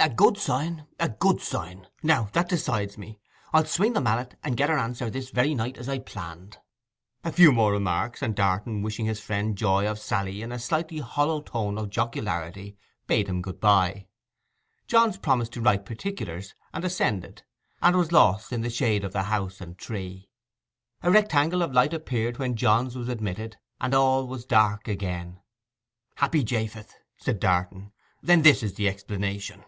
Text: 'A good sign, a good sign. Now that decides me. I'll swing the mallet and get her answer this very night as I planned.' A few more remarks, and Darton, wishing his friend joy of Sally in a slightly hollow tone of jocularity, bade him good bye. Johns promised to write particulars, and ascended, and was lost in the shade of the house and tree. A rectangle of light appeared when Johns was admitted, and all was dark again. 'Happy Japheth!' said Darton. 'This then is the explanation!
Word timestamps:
'A 0.00 0.10
good 0.10 0.36
sign, 0.38 0.86
a 1.00 1.08
good 1.08 1.40
sign. 1.40 1.88
Now 2.04 2.28
that 2.32 2.48
decides 2.48 2.96
me. 2.96 3.18
I'll 3.52 3.64
swing 3.64 3.94
the 3.94 4.00
mallet 4.00 4.36
and 4.44 4.56
get 4.56 4.70
her 4.70 4.78
answer 4.78 5.10
this 5.10 5.30
very 5.30 5.56
night 5.56 5.76
as 5.76 5.88
I 5.88 5.98
planned.' 5.98 6.58
A 7.24 7.32
few 7.32 7.50
more 7.50 7.72
remarks, 7.72 8.22
and 8.22 8.32
Darton, 8.36 8.82
wishing 8.82 9.06
his 9.06 9.18
friend 9.18 9.58
joy 9.58 9.88
of 9.88 9.98
Sally 9.98 10.40
in 10.40 10.52
a 10.52 10.58
slightly 10.60 10.98
hollow 11.00 11.40
tone 11.40 11.76
of 11.76 11.90
jocularity, 11.90 12.76
bade 13.08 13.26
him 13.28 13.42
good 13.42 13.58
bye. 13.58 14.06
Johns 14.86 15.16
promised 15.18 15.52
to 15.54 15.60
write 15.60 15.84
particulars, 15.84 16.54
and 16.72 16.84
ascended, 16.84 17.42
and 17.82 17.96
was 17.96 18.12
lost 18.12 18.52
in 18.52 18.60
the 18.60 18.70
shade 18.70 19.02
of 19.02 19.12
the 19.12 19.24
house 19.24 19.60
and 19.60 19.76
tree. 19.76 20.30
A 21.02 21.10
rectangle 21.10 21.60
of 21.60 21.72
light 21.72 21.92
appeared 21.92 22.36
when 22.38 22.54
Johns 22.54 22.94
was 22.94 23.08
admitted, 23.08 23.56
and 23.80 23.92
all 23.92 24.28
was 24.28 24.44
dark 24.44 24.86
again. 24.86 25.40
'Happy 26.14 26.44
Japheth!' 26.44 26.94
said 27.16 27.40
Darton. 27.40 27.90
'This 28.22 28.28
then 28.28 28.46
is 28.46 28.74
the 28.74 28.86
explanation! 28.86 29.64